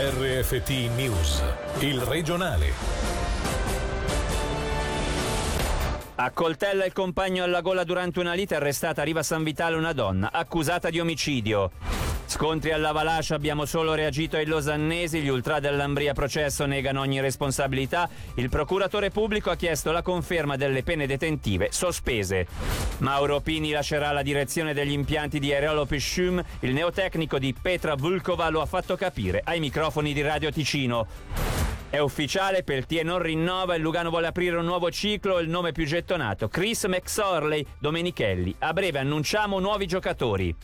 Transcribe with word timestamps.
RFT 0.00 0.68
News, 0.94 1.42
il 1.80 2.00
regionale. 2.00 2.70
Accoltella 6.14 6.84
il 6.84 6.92
compagno 6.92 7.42
alla 7.42 7.60
gola 7.60 7.82
durante 7.82 8.20
una 8.20 8.34
lite 8.34 8.54
arrestata 8.54 9.02
a 9.02 9.04
Riva 9.04 9.24
San 9.24 9.42
Vitale 9.42 9.74
una 9.74 9.92
donna 9.92 10.30
accusata 10.30 10.88
di 10.90 11.00
omicidio. 11.00 11.97
Scontri 12.28 12.72
alla 12.72 12.92
Valacia 12.92 13.34
abbiamo 13.34 13.64
solo 13.64 13.94
reagito 13.94 14.36
ai 14.36 14.44
losannesi, 14.44 15.22
gli 15.22 15.30
ultra 15.30 15.60
dell'Ambria 15.60 16.12
processo 16.12 16.66
negano 16.66 17.00
ogni 17.00 17.22
responsabilità, 17.22 18.06
il 18.34 18.50
procuratore 18.50 19.08
pubblico 19.08 19.48
ha 19.48 19.56
chiesto 19.56 19.92
la 19.92 20.02
conferma 20.02 20.56
delle 20.56 20.82
pene 20.82 21.06
detentive 21.06 21.68
sospese. 21.72 22.46
Mauro 22.98 23.40
Pini 23.40 23.70
lascerà 23.70 24.12
la 24.12 24.20
direzione 24.20 24.74
degli 24.74 24.92
impianti 24.92 25.38
di 25.38 25.54
Aerolo 25.54 25.86
Pishum, 25.86 26.44
il 26.60 26.74
neotecnico 26.74 27.38
di 27.38 27.54
Petra 27.60 27.94
Vulkova 27.94 28.50
lo 28.50 28.60
ha 28.60 28.66
fatto 28.66 28.94
capire 28.94 29.40
ai 29.42 29.58
microfoni 29.58 30.12
di 30.12 30.20
Radio 30.20 30.52
Ticino. 30.52 31.06
È 31.88 31.98
ufficiale, 31.98 32.62
Peltier 32.62 33.06
non 33.06 33.22
rinnova, 33.22 33.74
il 33.74 33.80
Lugano 33.80 34.10
vuole 34.10 34.26
aprire 34.26 34.56
un 34.56 34.66
nuovo 34.66 34.90
ciclo, 34.90 35.38
il 35.38 35.48
nome 35.48 35.72
più 35.72 35.86
gettonato, 35.86 36.48
Chris 36.48 36.84
McSorley, 36.84 37.64
Domenichelli. 37.78 38.54
A 38.58 38.74
breve 38.74 38.98
annunciamo 38.98 39.58
nuovi 39.58 39.86
giocatori. 39.86 40.54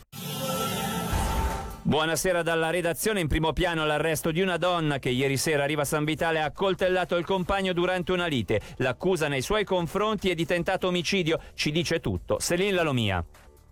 Buonasera 1.87 2.41
dalla 2.41 2.71
redazione, 2.71 3.19
in 3.19 3.27
primo 3.27 3.53
piano 3.53 3.85
l'arresto 3.85 4.31
di 4.31 4.41
una 4.41 4.57
donna 4.57 4.97
che 4.97 5.09
ieri 5.09 5.37
sera 5.37 5.61
arriva 5.61 5.83
a 5.83 5.85
San 5.85 6.03
Vitale 6.03 6.41
ha 6.41 6.45
accoltellato 6.45 7.15
il 7.15 7.25
compagno 7.25 7.73
durante 7.73 8.11
una 8.11 8.25
lite. 8.25 8.59
L'accusa 8.77 9.27
nei 9.27 9.43
suoi 9.43 9.65
confronti 9.65 10.31
è 10.31 10.33
di 10.33 10.47
tentato 10.47 10.87
omicidio, 10.87 11.39
ci 11.53 11.69
dice 11.69 11.99
tutto. 11.99 12.39
Selin 12.39 12.73
Lalomia. 12.73 13.23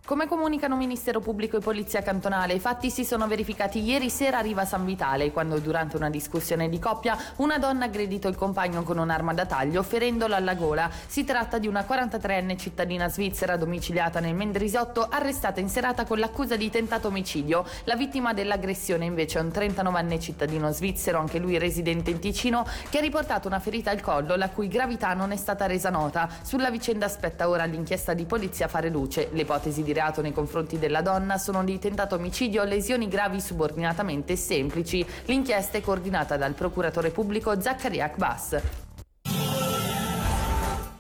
Come 0.06 0.28
comunicano 0.28 0.76
Ministero 0.76 1.22
Pubblico 1.22 1.56
e 1.56 1.62
Polizia 1.62 2.02
Cantonale, 2.02 2.56
i 2.56 2.60
fatti 2.60 2.90
si 2.90 3.06
sono 3.06 3.26
verificati 3.26 3.82
ieri 3.82 4.10
sera 4.10 4.40
a 4.40 4.42
Riva 4.42 4.66
San 4.66 4.84
Vitale, 4.84 5.32
quando 5.32 5.60
durante 5.60 5.96
una 5.96 6.10
discussione 6.10 6.68
di 6.68 6.78
coppia 6.78 7.18
una 7.38 7.58
donna 7.58 7.86
ha 7.86 7.88
aggredito 7.88 8.28
il 8.28 8.36
compagno 8.36 8.84
con 8.84 8.98
un'arma 8.98 9.34
da 9.34 9.46
taglio, 9.46 9.82
ferendolo 9.82 10.36
alla 10.36 10.56
gola. 10.56 10.92
Si 11.08 11.24
tratta 11.24 11.58
di 11.58 11.68
una 11.68 11.86
43enne 11.88 12.58
cittadina 12.58 13.08
svizzera 13.08 13.56
domiciliata 13.56 14.20
nel 14.20 14.36
Mendrisiotto, 14.36 15.08
arrestata 15.10 15.62
in 15.62 15.70
serata 15.70 16.04
con 16.04 16.20
l'accusa 16.20 16.58
di 16.58 16.70
tentato 16.70 17.08
omicidio. 17.08 17.66
La 17.86 17.96
vittima 17.96 18.34
dell'aggressione 18.34 19.06
invece 19.06 19.40
è 19.40 19.42
un 19.42 19.52
39enne 19.54 20.20
cittadino 20.20 20.70
svizzero, 20.74 21.18
anche 21.18 21.40
lui 21.40 21.58
residente 21.58 22.10
in 22.10 22.20
Ticino, 22.20 22.68
che 22.90 22.98
ha 22.98 23.02
riportato 23.02 23.48
una 23.48 23.62
ferita 23.62 23.92
al 23.92 24.02
collo, 24.02 24.36
la 24.36 24.50
cui 24.50 24.68
gravità 24.68 25.14
non 25.14 25.32
è 25.32 25.38
stata 25.38 25.66
resa 25.66 25.90
nota. 25.90 26.28
Sulla 26.42 26.70
vicenda 26.70 27.06
aspetta 27.06 27.48
ora 27.48 27.64
l'inchiesta 27.64 28.14
di 28.14 28.26
polizia 28.26 28.66
a 28.66 28.70
fare 28.70 28.90
luce. 28.90 29.30
L'ipotesi 29.32 29.82
di 29.82 29.92
reato 29.94 30.22
nei 30.22 30.34
confronti 30.34 30.78
della 30.78 31.02
donna 31.02 31.38
sono 31.38 31.64
di 31.64 31.80
tentato 31.80 32.16
omicidio 32.16 32.64
lesioni 32.64 33.08
gravi 33.08 33.40
subordinatamente 33.40 34.36
semplici. 34.36 35.06
L'inchiesta 35.26 35.78
è 35.78 35.82
coordinata 35.82 36.38
dal 36.38 36.54
procuratore 36.54 37.12
pubblico 37.12 37.60
Zaccaria 37.60 38.06
Akbas. 38.06 38.93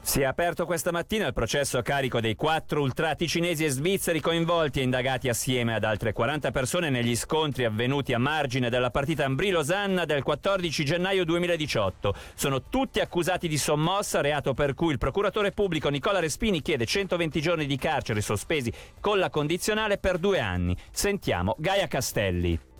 Si 0.05 0.19
è 0.19 0.25
aperto 0.25 0.65
questa 0.65 0.91
mattina 0.91 1.25
il 1.25 1.33
processo 1.33 1.77
a 1.77 1.81
carico 1.81 2.19
dei 2.19 2.35
quattro 2.35 2.81
ultrati 2.81 3.25
cinesi 3.25 3.63
e 3.63 3.69
svizzeri 3.69 4.19
coinvolti 4.19 4.81
e 4.81 4.83
indagati 4.83 5.29
assieme 5.29 5.73
ad 5.73 5.85
altre 5.85 6.11
40 6.11 6.51
persone 6.51 6.89
negli 6.89 7.15
scontri 7.15 7.63
avvenuti 7.63 8.13
a 8.13 8.19
margine 8.19 8.69
della 8.69 8.91
partita 8.91 9.23
Ambri-Losanna 9.23 10.03
del 10.03 10.21
14 10.21 10.83
gennaio 10.83 11.23
2018. 11.23 12.13
Sono 12.35 12.63
tutti 12.63 12.99
accusati 12.99 13.47
di 13.47 13.57
sommossa, 13.57 14.19
reato 14.19 14.53
per 14.53 14.73
cui 14.73 14.91
il 14.91 14.97
procuratore 14.97 15.51
pubblico 15.51 15.87
Nicola 15.87 16.19
Respini 16.19 16.61
chiede 16.61 16.85
120 16.85 17.41
giorni 17.41 17.65
di 17.65 17.77
carcere 17.77 18.19
sospesi 18.19 18.71
con 18.99 19.17
la 19.17 19.29
condizionale 19.29 19.97
per 19.97 20.17
due 20.17 20.39
anni. 20.39 20.75
Sentiamo 20.91 21.55
Gaia 21.57 21.87
Castelli. 21.87 22.71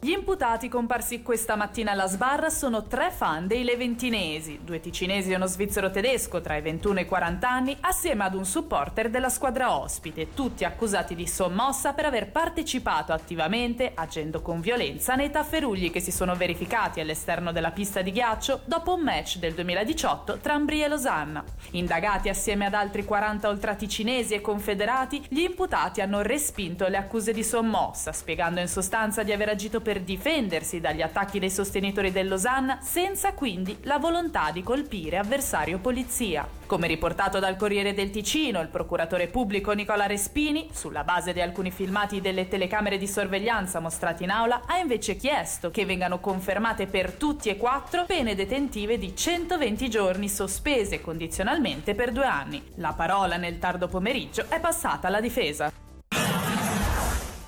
Gli 0.00 0.10
imputati 0.10 0.68
comparsi 0.68 1.22
questa 1.22 1.56
mattina 1.56 1.92
alla 1.92 2.06
sbarra 2.06 2.50
sono 2.50 2.82
tre 2.82 3.10
fan 3.10 3.46
dei 3.46 3.64
leventinesi, 3.64 4.60
due 4.62 4.78
ticinesi 4.78 5.32
e 5.32 5.36
uno 5.36 5.46
svizzero 5.46 5.90
tedesco 5.90 6.42
tra 6.42 6.56
i 6.56 6.60
21 6.60 6.98
e 6.98 7.02
i 7.02 7.06
40 7.06 7.48
anni, 7.48 7.76
assieme 7.80 8.24
ad 8.24 8.34
un 8.34 8.44
supporter 8.44 9.08
della 9.08 9.30
squadra 9.30 9.74
ospite, 9.78 10.34
tutti 10.34 10.64
accusati 10.64 11.14
di 11.14 11.26
sommossa 11.26 11.94
per 11.94 12.04
aver 12.04 12.30
partecipato 12.30 13.14
attivamente, 13.14 13.92
agendo 13.94 14.42
con 14.42 14.60
violenza, 14.60 15.14
nei 15.14 15.30
tafferugli 15.30 15.90
che 15.90 16.00
si 16.00 16.12
sono 16.12 16.34
verificati 16.34 17.00
all'esterno 17.00 17.50
della 17.50 17.70
pista 17.70 18.02
di 18.02 18.12
ghiaccio 18.12 18.60
dopo 18.66 18.92
un 18.94 19.00
match 19.00 19.38
del 19.38 19.54
2018 19.54 20.36
tra 20.36 20.52
Ambri 20.52 20.82
e 20.82 20.88
Losanna. 20.88 21.42
Indagati 21.70 22.28
assieme 22.28 22.66
ad 22.66 22.74
altri 22.74 23.06
40 23.06 23.48
oltraticinesi 23.48 24.34
e 24.34 24.42
confederati, 24.42 25.24
gli 25.30 25.40
imputati 25.40 26.02
hanno 26.02 26.20
respinto 26.20 26.88
le 26.88 26.98
accuse 26.98 27.32
di 27.32 27.42
sommossa, 27.42 28.12
spiegando 28.12 28.60
in 28.60 28.68
sostanza 28.68 29.22
di 29.22 29.32
aver 29.32 29.48
agito 29.48 29.80
per 29.80 29.92
per 29.94 30.02
difendersi 30.02 30.80
dagli 30.80 31.02
attacchi 31.02 31.38
dei 31.38 31.50
sostenitori 31.50 32.10
del 32.10 32.26
Losanna 32.26 32.80
senza 32.82 33.32
quindi 33.32 33.76
la 33.82 33.98
volontà 33.98 34.50
di 34.50 34.60
colpire 34.60 35.18
avversario 35.18 35.78
polizia. 35.78 36.44
Come 36.66 36.88
riportato 36.88 37.38
dal 37.38 37.56
Corriere 37.56 37.94
del 37.94 38.10
Ticino, 38.10 38.60
il 38.60 38.68
procuratore 38.68 39.28
pubblico 39.28 39.70
Nicola 39.70 40.06
Respini, 40.06 40.68
sulla 40.72 41.04
base 41.04 41.32
di 41.32 41.40
alcuni 41.40 41.70
filmati 41.70 42.20
delle 42.20 42.48
telecamere 42.48 42.98
di 42.98 43.06
sorveglianza 43.06 43.78
mostrati 43.78 44.24
in 44.24 44.30
aula, 44.30 44.62
ha 44.66 44.78
invece 44.78 45.14
chiesto 45.14 45.70
che 45.70 45.86
vengano 45.86 46.18
confermate 46.18 46.86
per 46.88 47.12
tutti 47.12 47.48
e 47.48 47.56
quattro 47.56 48.04
pene 48.04 48.34
detentive 48.34 48.98
di 48.98 49.14
120 49.14 49.88
giorni 49.88 50.28
sospese 50.28 51.00
condizionalmente 51.00 51.94
per 51.94 52.10
due 52.10 52.26
anni. 52.26 52.60
La 52.76 52.94
parola 52.94 53.36
nel 53.36 53.60
tardo 53.60 53.86
pomeriggio 53.86 54.46
è 54.48 54.58
passata 54.58 55.06
alla 55.06 55.20
difesa. 55.20 55.83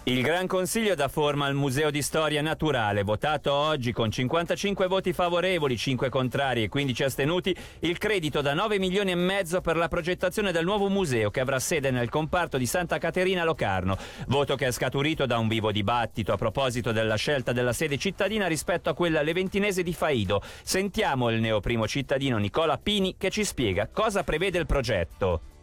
Il 0.09 0.23
Gran 0.23 0.47
Consiglio 0.47 0.95
dà 0.95 1.09
forma 1.09 1.47
al 1.47 1.57
Museo 1.57 1.91
di 1.91 2.01
Storia 2.01 2.41
Naturale, 2.41 3.03
votato 3.03 3.53
oggi 3.53 3.91
con 3.91 4.09
55 4.09 4.87
voti 4.87 5.13
favorevoli, 5.13 5.77
5 5.77 6.09
contrari 6.11 6.63
e 6.63 6.69
15 6.69 7.03
astenuti, 7.03 7.57
il 7.81 7.99
credito 7.99 8.41
da 8.41 8.55
9 8.55 8.79
milioni 8.79 9.11
e 9.11 9.17
mezzo 9.17 9.61
per 9.61 9.77
la 9.77 9.89
progettazione 9.89 10.53
del 10.53 10.65
nuovo 10.65 10.89
museo 10.89 11.31
che 11.31 11.41
avrà 11.41 11.59
sede 11.59 11.91
nel 11.91 12.09
comparto 12.09 12.57
di 12.57 12.67
Santa 12.67 12.99
Caterina 12.99 13.43
Locarno. 13.43 13.99
Voto 14.29 14.55
che 14.55 14.69
è 14.69 14.71
scaturito 14.71 15.27
da 15.27 15.39
un 15.39 15.49
vivo 15.49 15.73
dibattito 15.73 16.33
a 16.33 16.37
proposito 16.37 16.93
della 16.93 17.17
scelta 17.17 17.51
della 17.51 17.73
sede 17.73 17.99
cittadina 17.99 18.47
rispetto 18.47 18.89
a 18.89 18.95
quella 18.95 19.23
leventinese 19.23 19.83
di 19.83 19.93
Faido. 19.93 20.41
Sentiamo 20.63 21.31
il 21.31 21.41
neoprimo 21.41 21.89
cittadino 21.89 22.39
Nicola 22.39 22.79
Pini 22.79 23.17
che 23.19 23.31
ci 23.31 23.43
spiega 23.43 23.89
cosa 23.93 24.23
prevede 24.23 24.59
il 24.61 24.67
progetto 24.67 25.55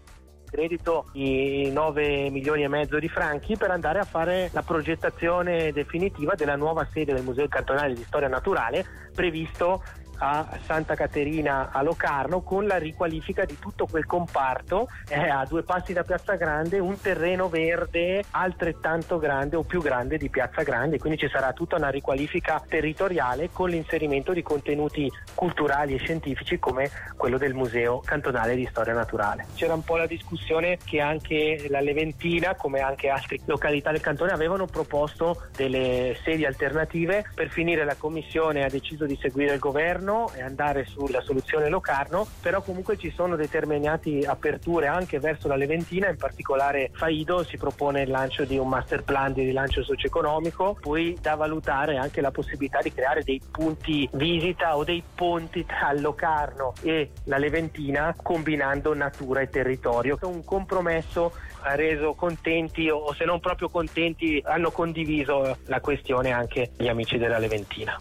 credito 0.54 1.06
di 1.12 1.72
9 1.72 2.30
milioni 2.30 2.62
e 2.62 2.68
mezzo 2.68 3.00
di 3.00 3.10
franchi 3.10 3.58
per 3.58 3.72
andare 3.72 3.98
a 3.98 4.04
fare 4.04 4.52
la 4.54 4.62
progettazione 4.62 5.72
definitiva 5.72 6.36
della 6.36 6.56
nuova 6.56 6.88
sede 6.94 7.12
del 7.12 7.24
Museo 7.24 7.48
Cantonale 7.48 7.96
di 7.96 8.04
Storia 8.04 8.28
Naturale 8.28 8.86
previsto 9.16 9.82
a 10.24 10.48
Santa 10.66 10.96
Caterina 10.96 11.72
a 11.72 11.82
Locarno 11.82 12.42
con 12.42 12.66
la 12.66 12.78
riqualifica 12.78 13.44
di 13.44 13.60
tutto 13.60 13.86
quel 13.86 14.06
comparto 14.06 14.88
eh, 15.10 15.30
a 15.30 15.46
due 15.46 15.64
passi 15.64 15.92
da 15.92 16.04
Piazza 16.04 16.36
Grande 16.36 16.80
un 16.80 17.00
terreno 17.00 17.50
verde 17.50 18.24
altrettanto 18.32 19.20
grande 19.20 19.58
o 19.58 19.64
più 19.64 19.82
grande 19.82 20.18
di 20.18 20.30
Piazza 20.30 20.64
Grande 20.64 20.98
quindi 20.98 21.20
ci 21.20 21.28
sarà 21.28 21.52
tutta 21.52 21.76
una 21.76 21.90
riqualifica 21.90 22.64
territoriale 22.66 23.50
con 23.52 23.70
l'inserimento 23.70 24.32
di 24.32 24.42
contenuti 24.42 25.12
culturali 25.34 25.96
e 25.96 25.98
scientifici 25.98 26.58
come 26.58 26.90
quello 27.18 27.38
del 27.38 27.54
Museo 27.54 28.00
Cantonale 28.00 28.56
di 28.56 28.66
Storia 28.70 28.94
Naturale. 28.94 29.48
C'era 29.56 29.74
un 29.74 29.84
po' 29.84 29.98
la 29.98 30.08
discussione 30.08 30.78
che 30.86 31.02
anche 31.02 31.66
la 31.68 31.82
Leventina 31.82 32.56
come 32.56 32.80
anche 32.80 33.10
altre 33.10 33.40
località 33.46 33.92
del 33.92 34.00
cantone 34.00 34.32
avevano 34.32 34.68
proposto 34.68 35.48
delle 35.56 36.18
sedi 36.24 36.46
alternative 36.46 37.26
per 37.36 37.50
finire 37.50 37.84
la 37.84 37.96
commissione 37.96 38.64
ha 38.64 38.70
deciso 38.70 39.06
di 39.06 39.18
seguire 39.22 39.54
il 39.54 39.60
governo 39.60 40.13
Locarno 40.14 40.32
e 40.36 40.42
andare 40.44 40.86
sulla 40.86 41.22
soluzione 41.22 41.70
Locarno, 41.70 42.28
però 42.40 42.62
comunque 42.62 42.98
ci 42.98 43.12
sono 43.12 43.36
determinate 43.36 44.20
aperture 44.26 44.86
anche 44.86 45.20
verso 45.20 45.48
la 45.48 45.56
Leventina, 45.56 46.08
in 46.08 46.18
particolare 46.18 46.92
Faido 46.94 47.44
si 47.44 47.58
propone 47.58 48.04
il 48.04 48.10
lancio 48.10 48.46
di 48.46 48.58
un 48.58 48.68
master 48.68 49.04
plan 49.04 49.34
di 49.34 49.44
rilancio 49.44 49.84
socio-economico, 49.84 50.78
poi 50.80 51.18
da 51.20 51.34
valutare 51.34 51.98
anche 51.98 52.22
la 52.22 52.30
possibilità 52.30 52.80
di 52.82 52.94
creare 52.94 53.24
dei 53.24 53.42
punti 53.50 54.08
visita 54.14 54.78
o 54.78 54.84
dei 54.84 55.04
ponti 55.16 55.66
tra 55.66 55.92
Locarno 55.94 56.74
e 56.82 57.12
la 57.26 57.38
Leventina 57.38 58.16
combinando 58.22 58.94
natura 58.94 59.42
e 59.42 59.50
territorio. 59.50 60.18
Un 60.22 60.44
compromesso 60.46 61.34
ha 61.62 61.76
reso 61.76 62.14
contenti 62.14 62.90
o 62.90 63.14
se 63.14 63.26
non 63.26 63.40
proprio 63.40 63.70
contenti 63.70 64.42
hanno 64.46 64.70
condiviso 64.70 65.58
la 65.66 65.80
questione 65.80 66.32
anche 66.32 66.72
gli 66.78 66.88
amici 66.88 67.18
della 67.18 67.40
Leventina. 67.40 68.00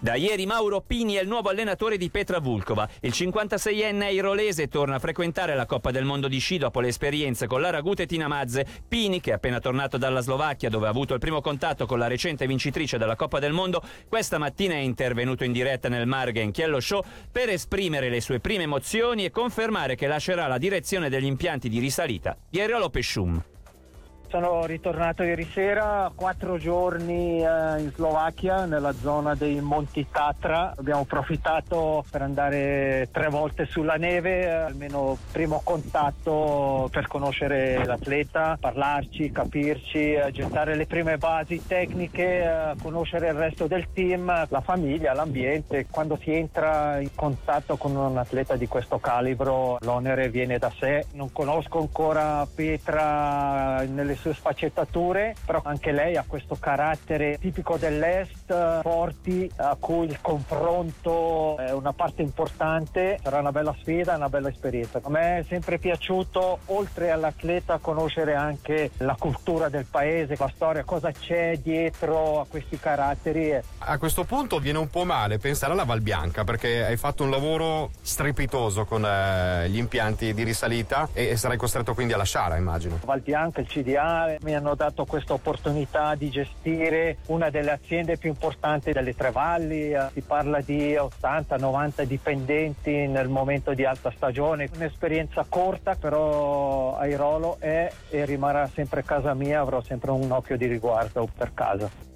Da 0.00 0.14
ieri 0.14 0.46
Mauro 0.46 0.80
Pini 0.80 1.14
è 1.14 1.22
il 1.22 1.26
nuovo 1.26 1.48
allenatore 1.48 1.96
di 1.96 2.08
Petra 2.08 2.38
Vulkova. 2.38 2.88
Il 3.00 3.10
56enne 3.10 4.02
airolese 4.02 4.68
torna 4.68 4.94
a 4.94 4.98
frequentare 5.00 5.56
la 5.56 5.66
Coppa 5.66 5.90
del 5.90 6.04
Mondo 6.04 6.28
di 6.28 6.38
sci 6.38 6.56
dopo 6.56 6.78
le 6.78 6.86
esperienze 6.86 7.48
con 7.48 7.60
la 7.60 7.70
Ragute 7.70 8.06
Tina 8.06 8.28
Mazze. 8.28 8.64
Pini, 8.86 9.20
che 9.20 9.32
è 9.32 9.34
appena 9.34 9.58
tornato 9.58 9.98
dalla 9.98 10.20
Slovacchia 10.20 10.70
dove 10.70 10.86
ha 10.86 10.90
avuto 10.90 11.14
il 11.14 11.18
primo 11.18 11.40
contatto 11.40 11.84
con 11.84 11.98
la 11.98 12.06
recente 12.06 12.46
vincitrice 12.46 12.96
della 12.96 13.16
Coppa 13.16 13.40
del 13.40 13.52
Mondo, 13.52 13.82
questa 14.08 14.38
mattina 14.38 14.74
è 14.74 14.78
intervenuto 14.78 15.42
in 15.42 15.50
diretta 15.50 15.88
nel 15.88 16.06
Margen 16.06 16.52
Chiello 16.52 16.78
Show 16.78 17.02
per 17.32 17.48
esprimere 17.48 18.08
le 18.08 18.20
sue 18.20 18.38
prime 18.38 18.62
emozioni 18.62 19.24
e 19.24 19.32
confermare 19.32 19.96
che 19.96 20.06
lascerà 20.06 20.46
la 20.46 20.58
direzione 20.58 21.08
degli 21.08 21.24
impianti 21.24 21.68
di 21.68 21.80
risalita 21.80 22.36
di 22.48 22.60
Aerolo 22.60 22.88
Pescium. 22.88 23.42
Sono 24.30 24.66
ritornato 24.66 25.22
ieri 25.22 25.48
sera, 25.54 26.12
quattro 26.14 26.58
giorni 26.58 27.42
eh, 27.42 27.80
in 27.80 27.90
Slovacchia, 27.94 28.66
nella 28.66 28.92
zona 28.92 29.34
dei 29.34 29.58
Monti 29.62 30.06
Tatra. 30.10 30.74
Abbiamo 30.76 31.00
approfittato 31.00 32.04
per 32.10 32.20
andare 32.20 33.08
tre 33.10 33.28
volte 33.28 33.64
sulla 33.64 33.94
neve, 33.94 34.42
eh, 34.42 34.48
almeno 34.50 35.16
primo 35.32 35.62
contatto 35.64 36.90
per 36.92 37.06
conoscere 37.06 37.82
l'atleta, 37.86 38.58
parlarci, 38.60 39.32
capirci, 39.32 40.12
eh, 40.12 40.30
gettare 40.30 40.74
le 40.74 40.84
prime 40.84 41.16
basi 41.16 41.64
tecniche, 41.66 42.42
eh, 42.42 42.74
conoscere 42.82 43.28
il 43.28 43.34
resto 43.34 43.66
del 43.66 43.90
team, 43.94 44.46
la 44.46 44.60
famiglia, 44.60 45.14
l'ambiente. 45.14 45.86
Quando 45.90 46.18
si 46.20 46.34
entra 46.34 47.00
in 47.00 47.14
contatto 47.14 47.78
con 47.78 47.96
un 47.96 48.18
atleta 48.18 48.56
di 48.56 48.68
questo 48.68 48.98
calibro 48.98 49.78
l'onere 49.80 50.28
viene 50.28 50.58
da 50.58 50.70
sé. 50.78 51.06
Non 51.12 51.32
conosco 51.32 51.80
ancora 51.80 52.46
Petra 52.54 53.82
nelle 53.86 54.16
sue 54.18 54.34
sfaccettature, 54.34 55.34
però 55.44 55.60
anche 55.64 55.92
lei 55.92 56.16
ha 56.16 56.24
questo 56.26 56.56
carattere 56.58 57.38
tipico 57.38 57.76
dell'Est, 57.76 58.82
forti, 58.82 59.50
a 59.56 59.76
cui 59.78 60.06
il 60.06 60.20
confronto 60.20 61.56
è 61.58 61.72
una 61.72 61.92
parte 61.92 62.22
importante, 62.22 63.18
sarà 63.22 63.38
una 63.38 63.52
bella 63.52 63.74
sfida, 63.80 64.16
una 64.16 64.28
bella 64.28 64.48
esperienza. 64.48 65.00
A 65.02 65.10
me 65.10 65.38
è 65.38 65.42
sempre 65.44 65.78
piaciuto, 65.78 66.58
oltre 66.66 67.10
all'atleta, 67.10 67.78
conoscere 67.78 68.34
anche 68.34 68.90
la 68.98 69.16
cultura 69.18 69.68
del 69.68 69.86
paese, 69.88 70.36
la 70.38 70.50
storia, 70.54 70.84
cosa 70.84 71.12
c'è 71.12 71.58
dietro 71.58 72.40
a 72.40 72.46
questi 72.48 72.78
caratteri. 72.78 73.60
A 73.78 73.98
questo 73.98 74.24
punto 74.24 74.58
viene 74.58 74.78
un 74.78 74.88
po' 74.88 75.04
male 75.04 75.38
pensare 75.38 75.72
alla 75.72 75.84
Val 75.84 76.00
Bianca 76.00 76.44
perché 76.44 76.84
hai 76.84 76.96
fatto 76.96 77.24
un 77.24 77.30
lavoro 77.30 77.90
strepitoso 78.00 78.84
con 78.84 79.04
eh, 79.04 79.68
gli 79.68 79.76
impianti 79.76 80.34
di 80.34 80.42
risalita 80.42 81.08
e, 81.12 81.28
e 81.28 81.36
sarai 81.36 81.56
costretto 81.56 81.94
quindi 81.94 82.12
a 82.12 82.16
lasciare, 82.16 82.58
immagino. 82.58 82.98
Val 83.04 83.20
Bianca, 83.20 83.60
il 83.60 83.66
CDA 83.66 84.07
mi 84.40 84.54
hanno 84.54 84.74
dato 84.74 85.04
questa 85.04 85.34
opportunità 85.34 86.14
di 86.14 86.30
gestire 86.30 87.18
una 87.26 87.50
delle 87.50 87.72
aziende 87.72 88.16
più 88.16 88.28
importanti 88.28 88.92
delle 88.92 89.14
Tre 89.14 89.30
Valli, 89.30 89.92
eh, 89.92 90.08
si 90.12 90.20
parla 90.22 90.60
di 90.60 90.94
80-90 90.94 92.02
dipendenti 92.02 93.06
nel 93.06 93.28
momento 93.28 93.74
di 93.74 93.84
alta 93.84 94.10
stagione, 94.10 94.68
un'esperienza 94.74 95.44
corta 95.48 95.94
però 95.94 96.96
Airolo 96.96 97.56
è 97.58 97.90
e 98.10 98.24
rimarrà 98.24 98.68
sempre 98.68 99.04
casa 99.04 99.34
mia, 99.34 99.60
avrò 99.60 99.80
sempre 99.80 100.10
un 100.10 100.30
occhio 100.30 100.56
di 100.56 100.66
riguardo 100.66 101.28
per 101.36 101.52
casa. 101.54 102.07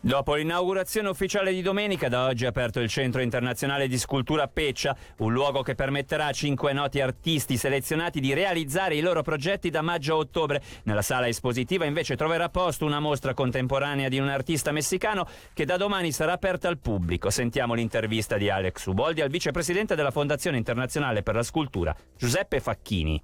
Dopo 0.00 0.36
l'inaugurazione 0.36 1.08
ufficiale 1.08 1.52
di 1.52 1.60
domenica, 1.60 2.08
da 2.08 2.26
oggi 2.26 2.44
è 2.44 2.46
aperto 2.46 2.78
il 2.78 2.88
Centro 2.88 3.20
Internazionale 3.20 3.88
di 3.88 3.98
Scultura 3.98 4.46
Peccia, 4.46 4.96
un 5.18 5.32
luogo 5.32 5.62
che 5.62 5.74
permetterà 5.74 6.26
a 6.26 6.32
cinque 6.32 6.72
noti 6.72 7.00
artisti 7.00 7.56
selezionati 7.56 8.20
di 8.20 8.32
realizzare 8.32 8.94
i 8.94 9.00
loro 9.00 9.22
progetti 9.22 9.70
da 9.70 9.82
maggio 9.82 10.14
a 10.14 10.18
ottobre. 10.18 10.62
Nella 10.84 11.02
sala 11.02 11.26
espositiva 11.26 11.84
invece 11.84 12.14
troverà 12.14 12.48
posto 12.48 12.86
una 12.86 13.00
mostra 13.00 13.34
contemporanea 13.34 14.08
di 14.08 14.20
un 14.20 14.28
artista 14.28 14.70
messicano 14.70 15.26
che 15.52 15.64
da 15.64 15.76
domani 15.76 16.12
sarà 16.12 16.32
aperta 16.32 16.68
al 16.68 16.78
pubblico. 16.78 17.28
Sentiamo 17.30 17.74
l'intervista 17.74 18.36
di 18.36 18.48
Alex 18.48 18.86
Uboldi 18.86 19.20
al 19.20 19.30
vicepresidente 19.30 19.96
della 19.96 20.12
Fondazione 20.12 20.58
Internazionale 20.58 21.24
per 21.24 21.34
la 21.34 21.42
Scultura, 21.42 21.92
Giuseppe 22.16 22.60
Facchini 22.60 23.20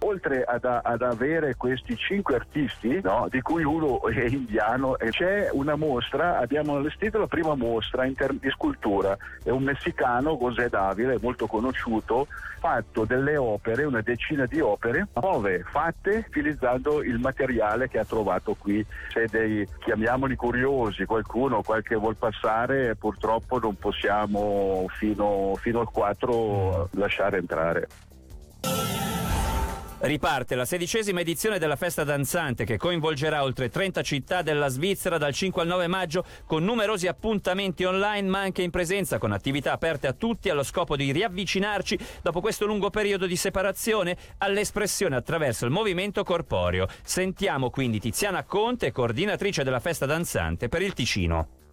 oltre 0.00 0.44
ad, 0.44 0.64
ad, 0.64 1.02
avere 1.02 1.54
questi 1.56 1.96
cinque 1.96 2.36
artisti, 2.36 3.00
no, 3.02 3.26
di 3.30 3.40
cui 3.40 3.64
uno 3.64 4.02
è 4.06 4.24
indiano, 4.24 4.96
c'è 5.10 5.48
una 5.52 5.76
mostra, 5.76 6.38
abbiamo 6.38 6.76
allestito 6.76 7.18
la 7.18 7.26
prima 7.26 7.54
mostra 7.54 8.04
in 8.04 8.14
termini 8.14 8.40
di 8.42 8.50
scultura, 8.50 9.16
è 9.42 9.50
un 9.50 9.62
messicano, 9.62 10.36
José 10.36 10.68
Davide, 10.68 11.18
molto 11.20 11.46
conosciuto, 11.46 12.26
fatto 12.58 13.04
delle 13.04 13.36
opere, 13.36 13.84
una 13.84 14.00
decina 14.00 14.44
di 14.46 14.60
opere, 14.60 15.08
nuove, 15.14 15.64
fatte 15.70 16.24
utilizzando 16.28 17.02
il 17.02 17.18
materiale 17.18 17.88
che 17.88 17.98
ha 17.98 18.04
trovato 18.04 18.54
qui. 18.54 18.84
C'è 19.08 19.26
dei, 19.26 19.66
chiamiamoli 19.78 20.34
curiosi, 20.36 21.04
qualcuno, 21.04 21.62
qualche 21.62 21.94
vuol 21.94 22.16
passare, 22.16 22.96
purtroppo 22.96 23.58
non 23.58 23.76
possiamo 23.76 24.86
fino, 24.90 25.54
fino 25.60 25.80
al 25.80 25.90
4 25.90 26.88
lasciare 26.92 27.38
entrare. 27.38 27.88
Riparte 29.98 30.54
la 30.54 30.66
sedicesima 30.66 31.20
edizione 31.20 31.58
della 31.58 31.74
festa 31.74 32.04
danzante 32.04 32.66
che 32.66 32.76
coinvolgerà 32.76 33.42
oltre 33.42 33.70
30 33.70 34.02
città 34.02 34.42
della 34.42 34.68
Svizzera 34.68 35.16
dal 35.16 35.32
5 35.32 35.62
al 35.62 35.68
9 35.68 35.86
maggio 35.86 36.24
con 36.44 36.64
numerosi 36.64 37.06
appuntamenti 37.06 37.82
online 37.84 38.28
ma 38.28 38.40
anche 38.40 38.60
in 38.60 38.68
presenza 38.68 39.16
con 39.16 39.32
attività 39.32 39.72
aperte 39.72 40.06
a 40.06 40.12
tutti 40.12 40.50
allo 40.50 40.64
scopo 40.64 40.96
di 40.96 41.12
riavvicinarci 41.12 41.98
dopo 42.22 42.42
questo 42.42 42.66
lungo 42.66 42.90
periodo 42.90 43.24
di 43.24 43.36
separazione 43.36 44.18
all'espressione 44.38 45.16
attraverso 45.16 45.64
il 45.64 45.70
movimento 45.70 46.24
corporeo. 46.24 46.86
Sentiamo 47.02 47.70
quindi 47.70 47.98
Tiziana 47.98 48.44
Conte, 48.44 48.92
coordinatrice 48.92 49.64
della 49.64 49.80
festa 49.80 50.04
danzante 50.04 50.68
per 50.68 50.82
il 50.82 50.92
Ticino. 50.92 51.65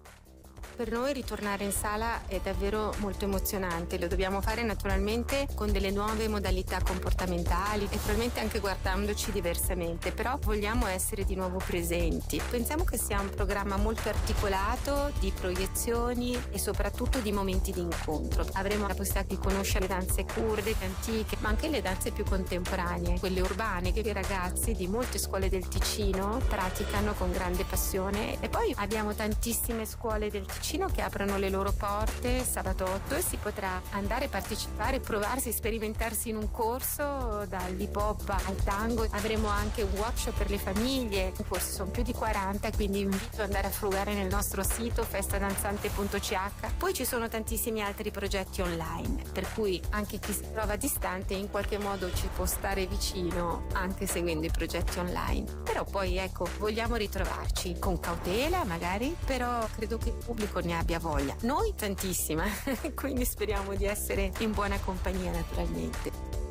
Per 0.75 0.91
noi 0.91 1.13
ritornare 1.13 1.65
in 1.65 1.71
sala 1.71 2.25
è 2.25 2.39
davvero 2.41 2.95
molto 2.97 3.25
emozionante, 3.25 3.99
lo 3.99 4.07
dobbiamo 4.07 4.41
fare 4.41 4.63
naturalmente 4.63 5.47
con 5.53 5.71
delle 5.71 5.91
nuove 5.91 6.27
modalità 6.27 6.81
comportamentali 6.81 7.83
e 7.83 7.97
probabilmente 7.97 8.39
anche 8.39 8.59
guardandoci 8.59 9.31
diversamente, 9.31 10.11
però 10.11 10.39
vogliamo 10.41 10.87
essere 10.87 11.25
di 11.25 11.35
nuovo 11.35 11.61
presenti. 11.63 12.41
Pensiamo 12.49 12.85
che 12.85 12.97
sia 12.97 13.19
un 13.19 13.29
programma 13.29 13.77
molto 13.77 14.09
articolato 14.09 15.11
di 15.19 15.31
proiezioni 15.31 16.35
e 16.49 16.57
soprattutto 16.57 17.19
di 17.19 17.31
momenti 17.31 17.71
di 17.71 17.81
incontro. 17.81 18.43
Avremo 18.53 18.87
la 18.87 18.95
possibilità 18.95 19.27
di 19.27 19.37
conoscere 19.37 19.81
le 19.81 19.93
danze 19.93 20.25
kurde, 20.25 20.73
antiche, 20.81 21.37
ma 21.41 21.49
anche 21.49 21.67
le 21.67 21.83
danze 21.83 22.09
più 22.09 22.23
contemporanee, 22.23 23.19
quelle 23.19 23.41
urbane 23.41 23.93
che 23.93 23.99
i 23.99 24.11
ragazzi 24.11 24.73
di 24.73 24.87
molte 24.87 25.19
scuole 25.19 25.49
del 25.49 25.67
Ticino 25.67 26.41
praticano 26.47 27.13
con 27.13 27.31
grande 27.31 27.63
passione 27.63 28.41
e 28.41 28.49
poi 28.49 28.73
abbiamo 28.77 29.13
tantissime 29.13 29.85
scuole 29.85 30.31
del 30.31 30.47
Ticino 30.47 30.61
Ticino 30.63 30.87
che 30.87 31.01
aprono 31.01 31.37
le 31.37 31.49
loro 31.49 31.73
porte 31.73 32.41
sabato 32.41 32.85
8 32.85 33.15
e 33.15 33.21
si 33.21 33.35
potrà 33.35 33.81
andare 33.91 34.25
a 34.25 34.29
partecipare, 34.29 35.01
provarsi, 35.01 35.51
sperimentarsi 35.51 36.29
in 36.29 36.37
un 36.37 36.51
corso 36.51 37.45
dall'hip 37.49 37.93
hop 37.93 38.29
al 38.29 38.55
tango. 38.63 39.05
Avremo 39.11 39.49
anche 39.49 39.81
un 39.81 39.91
workshop 39.91 40.37
per 40.37 40.49
le 40.49 40.57
famiglie, 40.57 41.33
i 41.37 41.43
corsi 41.45 41.73
sono 41.73 41.91
più 41.91 42.01
di 42.01 42.13
40, 42.13 42.71
quindi 42.71 43.01
invito 43.01 43.41
ad 43.41 43.47
andare 43.47 43.67
a 43.67 43.71
frugare 43.71 44.13
nel 44.13 44.27
nostro 44.27 44.63
sito 44.63 45.03
festadanzante.ch. 45.03 46.77
Poi 46.77 46.93
ci 46.93 47.03
sono 47.03 47.27
tantissimi 47.27 47.81
altri 47.81 48.09
progetti 48.09 48.61
online, 48.61 49.21
per 49.33 49.45
cui 49.53 49.81
anche 49.89 50.17
chi 50.17 50.31
si 50.31 50.49
trova 50.53 50.77
distante 50.77 51.33
in 51.33 51.51
qualche 51.51 51.77
modo 51.77 52.09
ci 52.13 52.29
può 52.33 52.45
stare 52.45 52.85
vicino 52.87 53.65
anche 53.73 54.07
seguendo 54.07 54.45
i 54.45 54.51
progetti 54.51 54.97
online. 54.97 55.43
Però 55.61 55.83
poi 55.83 56.15
ecco, 56.15 56.47
vogliamo 56.57 56.95
ritrovarci 56.95 57.77
con 57.79 57.99
cautela 57.99 58.63
magari, 58.63 59.13
però 59.25 59.67
credo 59.75 59.97
che 59.97 60.07
il 60.07 60.15
pubblico 60.15 60.51
ne 60.61 60.77
abbia 60.77 60.99
voglia. 60.99 61.35
Noi 61.41 61.73
tantissima, 61.75 62.45
quindi 62.95 63.25
speriamo 63.25 63.75
di 63.75 63.85
essere 63.85 64.31
in 64.39 64.51
buona 64.51 64.79
compagnia 64.79 65.31
naturalmente. 65.31 66.42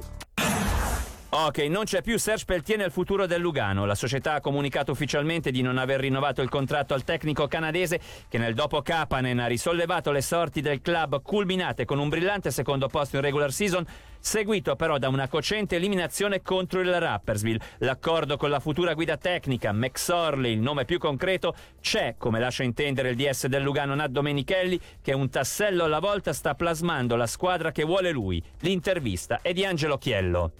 Ok, 1.34 1.60
non 1.60 1.84
c'è 1.84 2.02
più 2.02 2.18
Serge 2.18 2.44
Peltier 2.44 2.76
nel 2.76 2.90
futuro 2.90 3.24
del 3.24 3.40
Lugano. 3.40 3.86
La 3.86 3.94
società 3.94 4.34
ha 4.34 4.40
comunicato 4.42 4.92
ufficialmente 4.92 5.50
di 5.50 5.62
non 5.62 5.78
aver 5.78 6.00
rinnovato 6.00 6.42
il 6.42 6.50
contratto 6.50 6.92
al 6.92 7.04
tecnico 7.04 7.46
canadese 7.46 7.98
che 8.28 8.36
nel 8.36 8.52
dopo 8.52 8.82
Kapanen 8.82 9.38
ha 9.38 9.46
risollevato 9.46 10.12
le 10.12 10.20
sorti 10.20 10.60
del 10.60 10.82
club 10.82 11.22
culminate 11.22 11.86
con 11.86 11.98
un 11.98 12.10
brillante 12.10 12.50
secondo 12.50 12.86
posto 12.88 13.16
in 13.16 13.22
regular 13.22 13.50
season, 13.50 13.82
seguito 14.20 14.76
però 14.76 14.98
da 14.98 15.08
una 15.08 15.26
cocente 15.26 15.76
eliminazione 15.76 16.42
contro 16.42 16.80
il 16.80 17.00
Rappersville. 17.00 17.64
L'accordo 17.78 18.36
con 18.36 18.50
la 18.50 18.60
futura 18.60 18.92
guida 18.92 19.16
tecnica, 19.16 19.72
McSorley, 19.72 20.52
il 20.52 20.60
nome 20.60 20.84
più 20.84 20.98
concreto, 20.98 21.54
c'è, 21.80 22.16
come 22.18 22.40
lascia 22.40 22.62
intendere 22.62 23.08
il 23.08 23.16
DS 23.16 23.46
del 23.46 23.62
Lugano 23.62 23.94
Nat 23.94 24.10
Domenichelli, 24.10 24.78
che 25.00 25.14
un 25.14 25.30
tassello 25.30 25.84
alla 25.84 25.98
volta 25.98 26.34
sta 26.34 26.54
plasmando 26.54 27.16
la 27.16 27.26
squadra 27.26 27.72
che 27.72 27.84
vuole 27.84 28.10
lui. 28.10 28.42
L'intervista 28.58 29.38
è 29.40 29.54
di 29.54 29.64
Angelo 29.64 29.96
Chiello. 29.96 30.52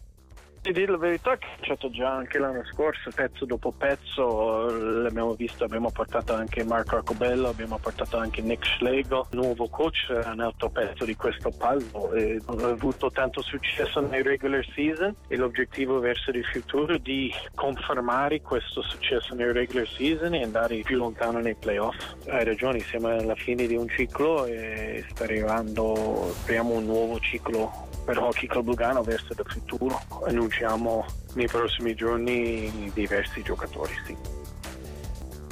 Di 0.63 0.71
dire 0.71 0.93
la 0.93 0.97
verità 0.97 1.37
che 1.37 1.49
c'è 1.57 1.65
stato 1.65 1.91
già 1.91 2.15
anche 2.15 2.39
l'anno 2.39 2.63
scorso, 2.71 3.11
pezzo 3.13 3.45
dopo 3.45 3.73
pezzo, 3.73 4.71
l'abbiamo 5.03 5.35
visto, 5.35 5.65
abbiamo 5.65 5.91
portato 5.91 6.35
anche 6.35 6.63
Marco 6.63 6.95
Arcobello, 6.95 7.49
abbiamo 7.49 7.79
portato 7.79 8.17
anche 8.17 8.43
Nick 8.43 8.65
Schlegel, 8.65 9.25
nuovo 9.33 9.69
coach, 9.69 10.07
un 10.09 10.39
altro 10.39 10.71
pezzo 10.71 11.05
di 11.05 11.17
questo 11.17 11.51
puzzle 11.51 12.17
e 12.17 12.41
ha 12.47 12.69
avuto 12.69 13.11
tanto 13.11 13.43
successo 13.43 13.99
nei 14.03 14.23
regular 14.23 14.65
season 14.73 15.13
e 15.27 15.37
l'obiettivo 15.37 15.99
verso 15.99 16.31
il 16.31 16.45
futuro 16.45 16.95
è 16.95 16.99
di 17.01 17.35
confermare 17.57 18.41
questo 18.41 18.83
successo 18.83 19.35
nei 19.35 19.53
regular 19.53 19.89
season 19.89 20.33
e 20.35 20.45
andare 20.45 20.79
più 20.83 20.97
lontano 20.97 21.41
nei 21.41 21.57
playoff. 21.57 21.97
Hai 22.29 22.45
ragione, 22.45 22.79
siamo 22.79 23.09
alla 23.09 23.35
fine 23.35 23.67
di 23.67 23.75
un 23.75 23.89
ciclo 23.89 24.47
e 24.47 25.05
sta 25.11 25.25
arrivando, 25.25 26.31
speriamo 26.35 26.75
un 26.75 26.85
nuovo 26.85 27.19
ciclo 27.19 27.91
per 28.05 28.19
Hockey 28.19 28.49
Club 28.49 28.67
Lugano 28.67 29.03
verso 29.03 29.33
il 29.33 29.43
futuro. 29.47 30.01
Annunciamo 30.27 31.07
nei 31.35 31.47
prossimi 31.47 31.95
giorni 31.95 32.91
diversi 32.93 33.43
giocatori, 33.43 33.93
sì. 34.07 34.17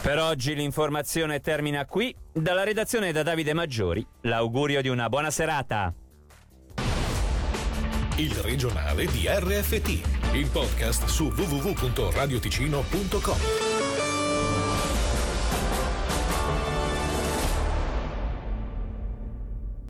Per 0.03 0.19
oggi 0.19 0.55
l'informazione 0.55 1.41
termina 1.41 1.85
qui. 1.85 2.15
Dalla 2.33 2.65
redazione 2.65 3.13
da 3.13 3.23
Davide 3.23 3.53
Maggiori, 3.53 4.05
l'augurio 4.23 4.81
di 4.81 4.89
una 4.89 5.09
buona 5.09 5.31
serata. 5.31 5.93
Il 8.17 8.35
regionale 8.35 9.07
di 9.07 9.27
RFT. 9.27 10.35
Il 10.35 10.49
podcast 10.51 11.07
su 11.07 11.29
www.radioticino.com. 11.29 13.70